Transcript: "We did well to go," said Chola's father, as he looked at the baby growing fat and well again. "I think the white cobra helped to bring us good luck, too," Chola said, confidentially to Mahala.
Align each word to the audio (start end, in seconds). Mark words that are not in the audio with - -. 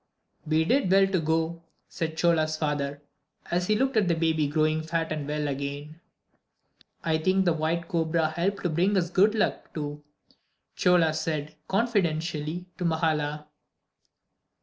"We 0.47 0.65
did 0.65 0.91
well 0.91 1.05
to 1.05 1.19
go," 1.19 1.61
said 1.87 2.17
Chola's 2.17 2.57
father, 2.57 3.03
as 3.51 3.67
he 3.67 3.75
looked 3.75 3.95
at 3.95 4.07
the 4.07 4.15
baby 4.15 4.47
growing 4.47 4.81
fat 4.81 5.11
and 5.11 5.27
well 5.27 5.47
again. 5.47 5.99
"I 7.03 7.19
think 7.19 7.45
the 7.45 7.53
white 7.53 7.87
cobra 7.87 8.29
helped 8.31 8.63
to 8.63 8.69
bring 8.71 8.97
us 8.97 9.11
good 9.11 9.35
luck, 9.35 9.71
too," 9.75 10.03
Chola 10.75 11.13
said, 11.13 11.53
confidentially 11.67 12.65
to 12.79 12.83
Mahala. 12.85 13.45